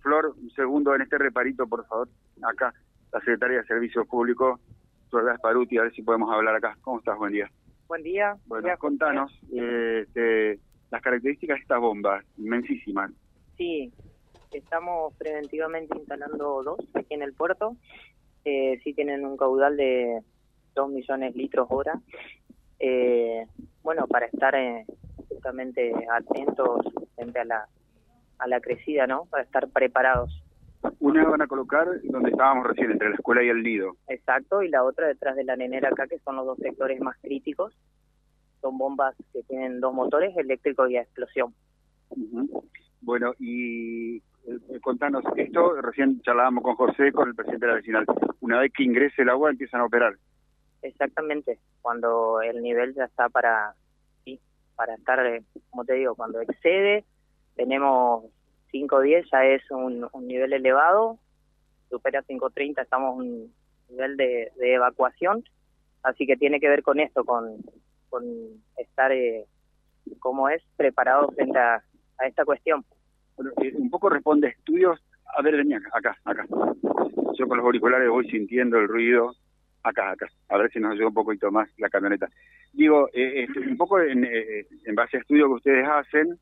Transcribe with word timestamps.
Flor, 0.00 0.34
un 0.40 0.50
segundo 0.50 0.94
en 0.94 1.02
este 1.02 1.18
reparito, 1.18 1.66
por 1.66 1.86
favor. 1.86 2.08
Acá, 2.42 2.72
la 3.12 3.20
Secretaria 3.20 3.58
de 3.58 3.66
Servicios 3.66 4.06
Públicos, 4.06 4.60
Flor 5.10 5.26
Gasparuti, 5.26 5.78
a 5.78 5.82
ver 5.82 5.94
si 5.94 6.02
podemos 6.02 6.32
hablar 6.32 6.56
acá. 6.56 6.76
¿Cómo 6.80 6.98
estás? 6.98 7.18
Buen 7.18 7.32
día. 7.32 7.50
Buen 7.86 8.02
día. 8.02 8.36
Bueno, 8.46 8.68
contanos 8.78 9.30
eh, 9.52 10.04
este, 10.06 10.58
las 10.90 11.02
características 11.02 11.56
de 11.56 11.62
esta 11.62 11.78
bomba, 11.78 12.22
inmensísima. 12.38 13.10
Sí, 13.56 13.92
estamos 14.52 15.14
preventivamente 15.14 15.96
instalando 15.98 16.62
dos 16.62 16.78
aquí 16.94 17.14
en 17.14 17.22
el 17.22 17.34
puerto. 17.34 17.76
Eh, 18.44 18.80
sí 18.82 18.94
tienen 18.94 19.24
un 19.24 19.36
caudal 19.36 19.76
de 19.76 20.20
2 20.74 20.90
millones 20.90 21.34
de 21.34 21.38
litros 21.40 21.66
hora. 21.70 22.00
Eh, 22.78 23.46
bueno, 23.82 24.06
para 24.06 24.26
estar 24.26 24.54
eh, 24.54 24.84
justamente 25.28 25.92
atentos 26.10 26.80
frente 27.14 27.38
a 27.38 27.44
la, 27.44 27.68
a 28.38 28.46
la 28.48 28.60
crecida, 28.60 29.06
¿no? 29.06 29.26
Para 29.26 29.44
estar 29.44 29.68
preparados. 29.68 30.42
Una 31.00 31.24
van 31.24 31.42
a 31.42 31.46
colocar 31.46 31.86
donde 32.02 32.30
estábamos 32.30 32.66
recién, 32.66 32.90
entre 32.90 33.08
la 33.08 33.14
escuela 33.14 33.42
y 33.42 33.48
el 33.48 33.62
nido. 33.62 33.96
Exacto, 34.08 34.62
y 34.62 34.68
la 34.68 34.84
otra 34.84 35.06
detrás 35.06 35.34
de 35.36 35.44
la 35.44 35.56
nenera 35.56 35.88
acá, 35.88 36.06
que 36.06 36.18
son 36.18 36.36
los 36.36 36.46
dos 36.46 36.58
sectores 36.58 37.00
más 37.00 37.16
críticos. 37.22 37.74
Son 38.60 38.76
bombas 38.76 39.14
que 39.32 39.42
tienen 39.44 39.80
dos 39.80 39.94
motores, 39.94 40.36
eléctricos 40.36 40.90
y 40.90 40.96
a 40.96 41.02
explosión. 41.02 41.54
Bueno, 43.00 43.32
y 43.38 44.16
eh, 44.16 44.80
contanos, 44.82 45.24
esto 45.36 45.80
recién 45.80 46.20
charlábamos 46.22 46.62
con 46.62 46.74
José, 46.76 47.12
con 47.12 47.28
el 47.28 47.34
presidente 47.34 47.66
de 47.66 47.72
la 47.72 47.76
vecinal. 47.76 48.06
Una 48.40 48.60
vez 48.60 48.72
que 48.72 48.84
ingrese 48.84 49.22
el 49.22 49.30
agua 49.30 49.50
empiezan 49.50 49.80
a 49.80 49.86
operar. 49.86 50.14
Exactamente, 50.82 51.58
cuando 51.80 52.42
el 52.42 52.62
nivel 52.62 52.94
ya 52.94 53.04
está 53.04 53.30
para, 53.30 53.74
sí, 54.24 54.38
para 54.76 54.94
estar, 54.94 55.24
eh, 55.26 55.42
como 55.70 55.84
te 55.84 55.94
digo, 55.94 56.14
cuando 56.14 56.42
excede, 56.42 57.04
tenemos 57.54 58.24
5.10 58.72 59.24
ya 59.30 59.44
es 59.44 59.62
un, 59.70 60.08
nivel 60.26 60.52
elevado, 60.52 61.18
supera 61.88 62.22
5.30 62.22 62.82
estamos 62.82 63.16
un 63.16 63.52
nivel 63.88 64.16
de, 64.16 64.50
evacuación, 64.58 65.44
así 66.02 66.26
que 66.26 66.36
tiene 66.36 66.60
que 66.60 66.68
ver 66.68 66.82
con 66.82 67.00
esto, 67.00 67.24
con, 67.24 67.58
con 68.08 68.24
estar, 68.76 69.12
eh, 69.12 69.46
como 70.18 70.48
es, 70.48 70.62
preparado 70.76 71.30
frente 71.32 71.58
a, 71.58 71.82
esta 72.26 72.44
cuestión. 72.44 72.84
Eh, 73.62 73.72
un 73.76 73.90
poco 73.90 74.08
responde 74.08 74.48
estudios, 74.48 75.00
a 75.36 75.42
ver, 75.42 75.56
venía 75.56 75.80
acá, 75.92 76.16
acá. 76.24 76.46
Yo 77.36 77.48
con 77.48 77.58
los 77.58 77.66
auriculares 77.66 78.08
voy 78.08 78.28
sintiendo 78.30 78.78
el 78.78 78.88
ruido, 78.88 79.34
acá, 79.82 80.12
acá, 80.12 80.28
a 80.48 80.56
ver 80.56 80.70
si 80.70 80.80
nos 80.80 80.92
ayuda 80.92 81.08
un 81.08 81.14
poquito 81.14 81.50
más 81.50 81.68
la 81.78 81.88
camioneta. 81.88 82.28
Digo, 82.72 83.08
eh, 83.12 83.44
este, 83.44 83.60
un 83.60 83.76
poco 83.76 84.00
en, 84.00 84.24
eh, 84.24 84.66
en 84.84 84.94
base 84.94 85.16
a 85.16 85.20
estudios 85.20 85.48
que 85.48 85.54
ustedes 85.54 85.88
hacen, 85.88 86.38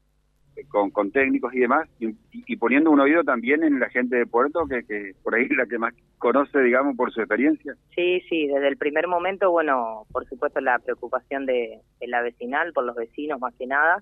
con, 0.69 0.91
con 0.91 1.11
técnicos 1.11 1.55
y 1.55 1.61
demás, 1.61 1.89
y, 1.99 2.57
poniendo 2.57 2.91
un 2.91 3.01
oído 3.01 3.25
también 3.25 3.65
en 3.65 3.81
la 3.81 3.89
gente 3.89 4.17
de 4.17 4.27
Puerto, 4.27 4.67
que, 4.67 4.85
que 4.85 5.13
por 5.23 5.35
ahí 5.35 5.45
es 5.45 5.57
la 5.57 5.67
que 5.67 5.79
más 5.79 5.95
conoce, 6.19 6.61
digamos, 6.61 6.97
por 6.97 7.13
su 7.13 7.21
experiencia. 7.21 7.75
Sí, 7.95 8.21
sí, 8.29 8.47
desde 8.47 8.69
el 8.69 8.77
primer 8.77 9.09
momento, 9.09 9.51
bueno, 9.51 10.07
por 10.13 10.27
supuesto 10.29 10.61
la 10.61 10.79
preocupación 10.79 11.47
de, 11.47 11.81
la 12.01 12.23
vecinal, 12.23 12.73
por 12.73 12.85
los 12.85 12.97
vecinos 12.97 13.41
más 13.41 13.55
que 13.55 13.67
nada, 13.67 13.99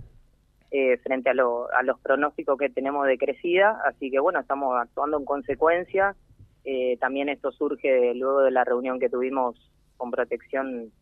frente 1.02 1.30
a, 1.30 1.32
a 1.32 1.82
los 1.82 2.00
pronósticos 2.00 2.58
que 2.58 2.68
tenemos 2.68 3.06
de 3.06 3.18
crecida, 3.18 3.80
así 3.86 4.10
que 4.10 4.20
bueno, 4.20 4.38
estamos 4.38 4.76
actuando 4.78 5.18
en 5.18 5.24
consecuencia, 5.24 6.14
eh, 6.64 6.96
también 6.98 7.28
esto 7.28 7.52
surge 7.52 8.14
luego 8.14 8.42
de 8.42 8.50
la 8.50 8.64
reunión 8.64 8.98
que 9.00 9.08
tuvimos 9.08 9.56
con 9.96 10.10
Protección 10.10 10.92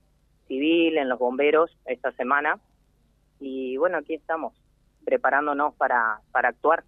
Civil 0.46 0.98
en 0.98 1.08
los 1.08 1.18
bomberos 1.18 1.76
esta 1.86 2.12
semana. 2.12 2.60
Y 3.40 3.76
bueno, 3.76 3.98
aquí 3.98 4.14
estamos, 4.14 4.54
preparándonos 5.08 5.74
para, 5.76 6.20
para 6.32 6.50
actuar. 6.50 6.84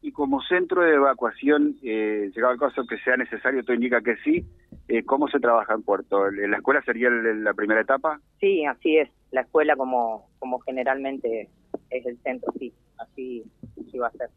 Y 0.00 0.12
como 0.12 0.40
centro 0.42 0.82
de 0.82 0.94
evacuación, 0.94 1.76
eh, 1.82 2.30
llegado 2.32 2.52
el 2.52 2.60
caso 2.60 2.86
que 2.86 2.98
sea 2.98 3.16
necesario, 3.16 3.60
esto 3.60 3.74
indica 3.74 4.00
que 4.00 4.16
sí. 4.18 4.46
Eh, 4.86 5.02
¿Cómo 5.04 5.26
se 5.26 5.40
trabaja 5.40 5.74
en 5.74 5.82
Puerto? 5.82 6.30
¿La 6.30 6.56
escuela 6.56 6.80
sería 6.82 7.10
la 7.10 7.52
primera 7.54 7.80
etapa? 7.80 8.20
Sí, 8.38 8.64
así 8.64 8.96
es. 8.96 9.08
La 9.32 9.40
escuela 9.40 9.74
como, 9.74 10.28
como 10.38 10.60
generalmente 10.60 11.48
es 11.90 12.06
el 12.06 12.16
centro, 12.18 12.52
sí. 12.60 12.72
Así, 12.98 13.42
así 13.80 13.98
va 13.98 14.06
a 14.06 14.12
ser. 14.12 14.30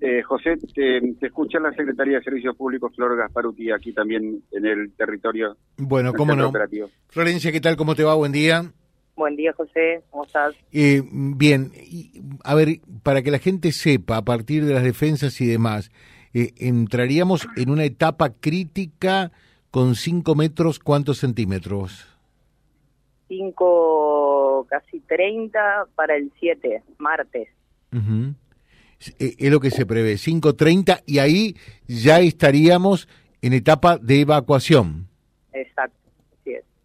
Eh, 0.00 0.22
José, 0.22 0.56
te, 0.74 1.26
escucha 1.26 1.58
la 1.58 1.72
Secretaría 1.72 2.18
de 2.18 2.24
Servicios 2.24 2.56
Públicos, 2.56 2.94
Flor 2.96 3.16
Gasparuti, 3.16 3.70
aquí 3.70 3.92
también 3.92 4.42
en 4.52 4.66
el 4.66 4.92
territorio. 4.92 5.56
Bueno, 5.76 6.14
cómo 6.14 6.34
no. 6.34 6.50
Florencia, 7.08 7.52
¿qué 7.52 7.60
tal? 7.60 7.76
¿Cómo 7.76 7.94
te 7.94 8.04
va? 8.04 8.14
Buen 8.14 8.32
día. 8.32 8.72
Buen 9.20 9.36
día, 9.36 9.52
José. 9.52 10.02
¿Cómo 10.08 10.24
estás? 10.24 10.54
Eh, 10.72 11.02
bien. 11.04 11.72
a 12.42 12.54
ver, 12.54 12.80
para 13.02 13.20
que 13.20 13.30
la 13.30 13.38
gente 13.38 13.70
sepa, 13.70 14.16
a 14.16 14.24
partir 14.24 14.64
de 14.64 14.72
las 14.72 14.82
defensas 14.82 15.38
y 15.42 15.46
demás, 15.46 15.90
eh, 16.32 16.54
entraríamos 16.56 17.46
en 17.58 17.68
una 17.68 17.84
etapa 17.84 18.30
crítica 18.30 19.30
con 19.70 19.94
5 19.94 20.34
metros, 20.34 20.78
¿cuántos 20.78 21.18
centímetros? 21.18 22.06
5, 23.28 24.66
casi 24.70 25.00
30 25.00 25.88
para 25.94 26.16
el 26.16 26.32
7, 26.40 26.82
martes. 26.96 27.48
Eh, 27.92 29.34
es 29.38 29.50
lo 29.50 29.60
que 29.60 29.70
se 29.70 29.84
prevé, 29.84 30.14
5.30 30.14 31.02
y 31.04 31.18
ahí 31.18 31.56
ya 31.86 32.20
estaríamos 32.20 33.06
en 33.42 33.52
etapa 33.52 33.98
de 33.98 34.22
evacuación. 34.22 35.08
Exacto, 35.52 35.99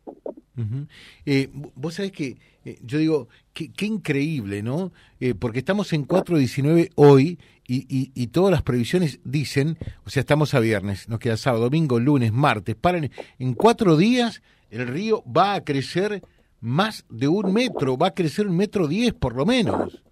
es. 0.06 0.88
Eh, 1.26 1.50
vos 1.76 1.96
sabés 1.96 2.12
que 2.12 2.38
eh, 2.64 2.78
yo 2.82 2.98
digo, 2.98 3.28
qué, 3.54 3.86
increíble, 3.86 4.64
¿no? 4.64 4.92
porque 5.40 5.60
estamos 5.60 5.92
en 5.94 6.08
4.19 6.08 6.92
hoy 6.96 7.40
y, 7.68 8.12
y, 8.14 8.28
todas 8.28 8.52
las 8.52 8.62
previsiones 8.62 9.20
dicen, 9.24 9.78
o 10.06 10.10
sea, 10.10 10.22
estamos 10.22 10.54
a 10.54 10.60
viernes, 10.60 11.10
nos 11.10 11.20
queda 11.20 11.36
sábado, 11.36 11.64
domingo, 11.64 12.00
lunes, 12.00 12.32
martes, 12.32 12.76
para 12.76 13.00
en 13.00 13.54
cuatro 13.56 13.98
días 13.98 14.44
el 14.70 14.88
río 14.88 15.24
va 15.26 15.56
a 15.56 15.64
crecer 15.64 16.22
más 16.62 17.06
de 17.10 17.28
un 17.28 17.54
metro, 17.54 17.98
va 17.98 18.08
a 18.08 18.14
crecer 18.14 18.48
un 18.48 18.58
metro 18.58 18.88
diez 18.88 19.14
por 19.14 19.36
lo 19.36 19.46
menos. 19.46 20.04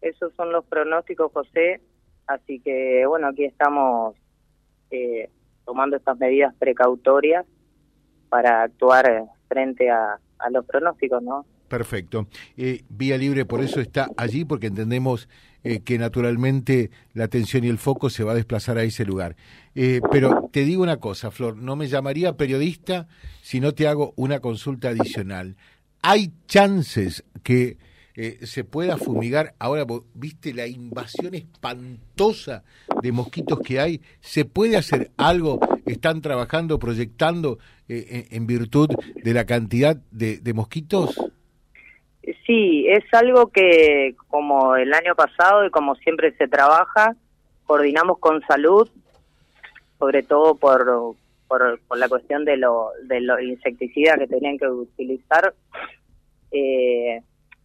Esos 0.00 0.34
son 0.34 0.52
los 0.52 0.64
pronósticos, 0.66 1.32
José. 1.32 1.80
Así 2.26 2.60
que, 2.60 3.04
bueno, 3.06 3.28
aquí 3.28 3.44
estamos 3.44 4.16
eh, 4.90 5.30
tomando 5.64 5.96
estas 5.96 6.18
medidas 6.18 6.54
precautorias 6.56 7.46
para 8.34 8.64
actuar 8.64 9.26
frente 9.46 9.88
a, 9.88 10.18
los 10.50 10.66
pronósticos, 10.66 11.22
¿no? 11.22 11.46
Perfecto. 11.68 12.26
Eh, 12.56 12.82
Vía 12.88 13.16
Libre 13.16 13.44
por 13.44 13.60
eso 13.60 13.80
está 13.80 14.08
allí, 14.16 14.44
porque 14.44 14.66
entendemos 14.66 15.28
eh, 15.62 15.82
que 15.84 15.98
naturalmente 15.98 16.90
la 17.12 17.26
atención 17.26 17.62
y 17.62 17.68
el 17.68 17.78
foco 17.78 18.10
se 18.10 18.24
va 18.24 18.32
a 18.32 18.34
desplazar 18.34 18.76
a 18.76 18.82
ese 18.82 19.04
lugar. 19.04 19.36
pero 20.10 20.50
te 20.50 20.64
digo 20.64 20.82
una 20.82 20.96
cosa, 20.96 21.30
Flor, 21.30 21.56
no 21.56 21.76
me 21.76 21.86
llamaría 21.86 22.36
periodista 22.36 23.06
si 23.40 23.60
no 23.60 23.72
te 23.72 23.86
hago 23.86 24.14
una 24.16 24.40
consulta 24.40 24.88
adicional. 24.88 25.54
¿Hay 26.02 26.32
chances 26.48 27.24
que 27.44 27.78
eh, 28.16 28.46
se 28.46 28.62
pueda 28.62 28.96
fumigar. 28.96 29.54
Ahora, 29.58 29.84
viste 30.14 30.54
la 30.54 30.68
invasión 30.68 31.34
espantosa 31.34 32.62
de 33.02 33.10
mosquitos 33.10 33.58
que 33.60 33.80
hay. 33.80 34.00
¿Se 34.20 34.44
puede 34.44 34.76
hacer 34.76 35.10
algo? 35.16 35.58
¿Están 35.84 36.22
trabajando, 36.22 36.78
proyectando 36.78 37.58
eh, 37.88 38.28
en, 38.30 38.46
virtud 38.46 38.88
de 39.16 39.34
la 39.34 39.44
cantidad 39.46 39.96
de, 40.12 40.54
mosquitos? 40.54 41.20
Sí, 42.46 42.86
es 42.88 43.02
algo 43.12 43.48
que 43.48 44.14
como 44.28 44.76
el 44.76 44.94
año 44.94 45.16
pasado 45.16 45.66
y 45.66 45.70
como 45.70 45.96
siempre 45.96 46.32
se 46.36 46.46
trabaja, 46.46 47.16
coordinamos 47.66 48.18
con 48.18 48.40
salud, 48.42 48.88
sobre 49.98 50.22
todo 50.22 50.54
por, 50.54 51.16
por, 51.48 51.98
la 51.98 52.08
cuestión 52.08 52.44
de 52.44 52.58
los 52.58 52.90
de 53.08 53.20
lo 53.20 53.40
insecticidas 53.40 54.18
que 54.18 54.28
tenían 54.28 54.56
que 54.56 54.68
utilizar. 54.68 55.52
Eh, 56.52 57.20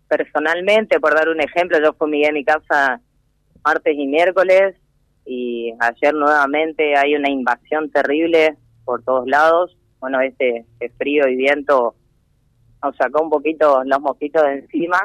personalmente, 0.09 0.99
por 0.99 1.13
dar 1.13 1.29
un 1.29 1.39
ejemplo, 1.39 1.79
yo 1.81 1.93
fumigué 1.93 2.27
en 2.27 2.33
mi 2.33 2.43
casa 2.43 2.99
martes 3.63 3.95
y 3.95 4.07
miércoles 4.07 4.75
y 5.25 5.71
ayer 5.79 6.13
nuevamente 6.13 6.95
hay 6.97 7.15
una 7.15 7.29
invasión 7.29 7.89
terrible 7.91 8.57
por 8.83 9.03
todos 9.03 9.27
lados. 9.27 9.77
Bueno, 9.99 10.19
este, 10.21 10.65
frío 10.97 11.27
y 11.27 11.35
viento 11.35 11.95
nos 12.81 12.95
sacó 12.95 13.21
un 13.21 13.29
poquito 13.29 13.83
los 13.83 14.01
mosquitos 14.01 14.41
de 14.43 14.59
encima, 14.59 14.99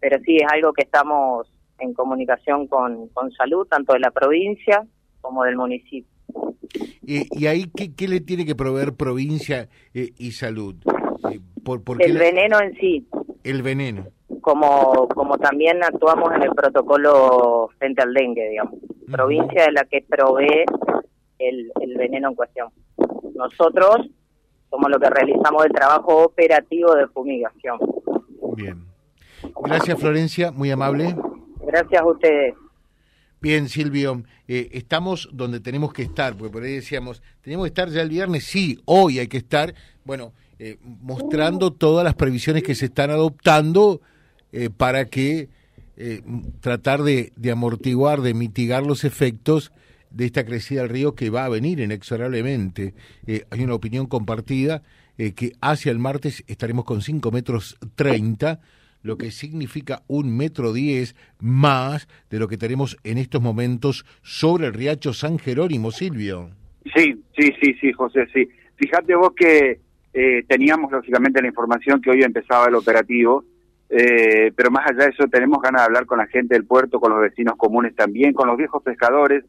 pero 0.00 0.18
sí 0.24 0.36
es 0.36 0.46
algo 0.50 0.72
que 0.72 0.82
estamos 0.82 1.46
en 1.78 1.94
comunicación 1.94 2.66
con, 2.66 3.08
con 3.08 3.30
salud, 3.32 3.66
tanto 3.68 3.92
de 3.92 4.00
la 4.00 4.10
provincia 4.10 4.84
como 5.20 5.44
del 5.44 5.56
municipio. 5.56 6.10
¿Y, 7.02 7.46
ahí 7.46 7.70
qué, 7.70 8.08
le 8.08 8.20
tiene 8.20 8.44
que 8.44 8.54
proveer 8.54 8.94
provincia 8.94 9.68
eh, 9.94 10.10
y 10.18 10.32
salud? 10.32 10.74
Eh, 11.30 11.40
por, 11.62 11.80
el 12.02 12.18
veneno 12.18 12.60
en 12.60 12.74
sí. 12.74 13.06
El 13.44 13.62
veneno 13.62 14.08
como, 14.48 15.06
como 15.08 15.36
también 15.36 15.84
actuamos 15.84 16.32
en 16.34 16.44
el 16.44 16.52
protocolo 16.52 17.68
frente 17.76 18.00
al 18.00 18.14
dengue, 18.14 18.48
digamos. 18.48 18.76
Provincia 19.12 19.64
de 19.66 19.72
la 19.72 19.84
que 19.84 20.02
provee 20.08 20.64
el, 21.38 21.70
el 21.82 21.98
veneno 21.98 22.30
en 22.30 22.34
cuestión. 22.34 22.70
Nosotros 23.34 24.08
somos 24.70 24.90
los 24.90 24.98
que 24.98 25.10
realizamos 25.10 25.66
el 25.66 25.72
trabajo 25.72 26.24
operativo 26.24 26.94
de 26.94 27.06
fumigación. 27.08 27.78
Bien. 28.56 28.86
Gracias, 29.64 30.00
Florencia, 30.00 30.50
muy 30.50 30.70
amable. 30.70 31.14
Gracias 31.66 32.00
a 32.00 32.06
ustedes. 32.06 32.54
Bien, 33.42 33.68
Silvio, 33.68 34.22
eh, 34.48 34.70
estamos 34.72 35.28
donde 35.30 35.60
tenemos 35.60 35.92
que 35.92 36.02
estar, 36.02 36.34
porque 36.34 36.50
por 36.50 36.62
ahí 36.62 36.76
decíamos, 36.76 37.22
¿tenemos 37.42 37.66
que 37.66 37.68
estar 37.68 37.90
ya 37.90 38.00
el 38.00 38.08
viernes? 38.08 38.44
Sí, 38.44 38.80
hoy 38.86 39.18
hay 39.18 39.28
que 39.28 39.36
estar, 39.36 39.74
bueno, 40.06 40.32
eh, 40.58 40.78
mostrando 40.82 41.70
todas 41.70 42.02
las 42.02 42.14
previsiones 42.14 42.62
que 42.62 42.74
se 42.74 42.86
están 42.86 43.10
adoptando 43.10 44.00
eh, 44.52 44.70
para 44.70 45.06
que 45.06 45.48
tratar 46.60 47.02
de, 47.02 47.32
amortiguar, 47.50 48.20
de 48.20 48.32
mitigar 48.32 48.86
los 48.86 49.02
efectos 49.02 49.72
de 50.10 50.26
esta 50.26 50.46
crecida 50.46 50.82
del 50.82 50.90
río 50.90 51.16
que 51.16 51.28
va 51.28 51.44
a 51.44 51.48
venir 51.48 51.80
inexorablemente. 51.80 52.94
hay 53.26 53.64
una 53.64 53.74
opinión 53.74 54.06
compartida 54.06 54.82
que 55.16 55.54
hacia 55.60 55.90
el 55.90 55.98
martes 55.98 56.44
estaremos 56.46 56.84
con 56.84 57.02
5 57.02 57.32
metros 57.32 57.76
30 57.96 58.60
lo 59.02 59.16
que 59.16 59.30
significa 59.30 60.02
un 60.08 60.36
metro 60.36 60.72
diez 60.72 61.14
más 61.40 62.08
de 62.30 62.38
lo 62.38 62.48
que 62.48 62.58
tenemos 62.58 62.96
en 63.04 63.18
estos 63.18 63.40
momentos 63.40 64.04
sobre 64.22 64.66
el 64.66 64.74
riacho 64.74 65.12
San 65.12 65.38
Jerónimo, 65.38 65.90
Silvio. 65.90 66.50
Sí, 66.94 67.22
sí, 67.36 67.52
sí, 67.60 67.74
sí, 67.80 67.92
José, 67.92 68.26
sí. 68.32 68.48
Fíjate 68.76 69.14
vos 69.14 69.32
que 69.34 69.80
eh, 70.12 70.44
teníamos 70.48 70.90
lógicamente 70.90 71.40
la 71.40 71.48
información 71.48 72.00
que 72.00 72.10
hoy 72.10 72.22
empezaba 72.22 72.68
el 72.68 72.74
operativo, 72.74 73.44
eh, 73.90 74.52
pero 74.54 74.70
más 74.70 74.86
allá 74.86 75.04
de 75.04 75.10
eso 75.10 75.24
tenemos 75.28 75.60
ganas 75.62 75.82
de 75.82 75.86
hablar 75.86 76.06
con 76.06 76.18
la 76.18 76.26
gente 76.26 76.54
del 76.54 76.66
puerto, 76.66 77.00
con 77.00 77.12
los 77.12 77.20
vecinos 77.20 77.56
comunes 77.56 77.94
también, 77.94 78.32
con 78.34 78.48
los 78.48 78.56
viejos 78.56 78.82
pescadores 78.82 79.44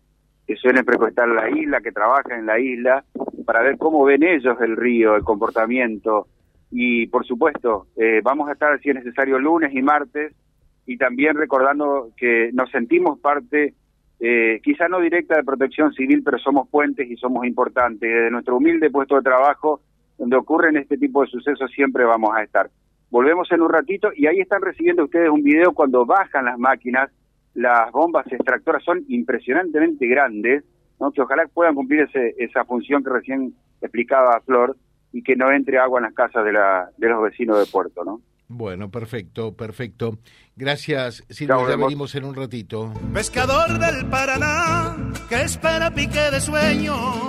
que 0.48 0.56
suelen 0.56 0.86
frecuentar 0.86 1.28
la 1.28 1.50
isla, 1.50 1.82
que 1.82 1.92
trabajan 1.92 2.40
en 2.40 2.46
la 2.46 2.60
isla, 2.60 3.04
para 3.46 3.62
ver 3.62 3.78
cómo 3.78 4.04
ven 4.04 4.24
ellos 4.24 4.58
el 4.62 4.78
río, 4.78 5.16
el 5.16 5.24
comportamiento, 5.24 6.28
y 6.72 7.08
por 7.08 7.26
supuesto, 7.26 7.88
eh, 7.96 8.22
vamos 8.24 8.50
a 8.50 8.54
estar, 8.54 8.80
si 8.80 8.90
es 8.90 8.96
necesario, 8.96 9.40
lunes 9.40 9.74
y 9.74 9.82
martes, 9.82 10.34
y 10.86 10.98
también 10.98 11.36
recordando 11.36 12.12
que 12.18 12.50
nos 12.54 12.70
sentimos 12.72 13.20
parte, 13.20 13.74
eh, 14.20 14.60
quizá 14.64 14.88
no 14.88 15.00
directa 15.00 15.36
de 15.36 15.44
protección 15.44 15.94
civil, 15.94 16.24
pero 16.24 16.38
somos 16.40 16.68
puentes 16.68 17.10
y 17.10 17.16
somos 17.16 17.46
importantes. 17.46 18.10
Desde 18.10 18.32
nuestro 18.32 18.58
humilde 18.58 18.90
puesto 18.90 19.16
de 19.16 19.22
trabajo, 19.22 19.82
donde 20.18 20.36
ocurren 20.36 20.78
este 20.78 20.98
tipo 20.98 21.22
de 21.22 21.28
sucesos, 21.28 21.72
siempre 21.72 22.04
vamos 22.06 22.32
a 22.36 22.44
estar. 22.44 22.70
Volvemos 23.12 23.52
en 23.52 23.62
un 23.62 23.70
ratito 23.70 24.10
y 24.16 24.28
ahí 24.28 24.40
están 24.40 24.62
recibiendo 24.62 25.06
ustedes 25.06 25.30
un 25.30 25.44
video 25.44 25.74
cuando 25.74 26.06
bajan 26.06 26.46
las 26.46 26.58
máquinas, 26.58 27.10
las 27.54 27.92
bombas 27.92 28.32
extractoras 28.32 28.84
son 28.84 29.04
impresionantemente 29.08 30.08
grandes, 30.08 30.64
¿no? 31.00 31.12
que 31.12 31.22
ojalá 31.22 31.48
puedan 31.54 31.76
cumplir 31.76 32.02
ese, 32.02 32.36
esa 32.38 32.66
función 32.66 33.04
que 33.04 33.10
recién 33.10 33.54
explicaba 33.82 34.40
Flor, 34.42 34.76
y 35.12 35.24
que 35.24 35.36
no 35.36 35.52
entre 35.52 35.80
agua 35.80 36.00
en 36.00 36.06
las 36.06 36.14
casas 36.14 36.46
de, 36.46 36.54
la, 36.54 36.90
de 36.98 37.10
los 37.10 37.22
vecinos 37.24 37.60
de 37.60 37.66
Puerto, 37.66 38.04
¿no? 38.04 38.22
Bueno, 38.48 38.90
perfecto, 38.90 39.56
perfecto. 39.56 40.18
Gracias, 40.56 41.24
Silvio, 41.30 41.70
ya 41.70 41.76
venimos 41.76 42.16
en 42.16 42.26
un 42.26 42.36
ratito. 42.36 42.92
Pescador 43.14 43.78
del 43.78 44.08
Paraná, 44.10 45.14
que 45.30 45.42
espera 45.42 45.92
pique 45.92 46.32
de 46.32 46.40
sueño 46.40 47.29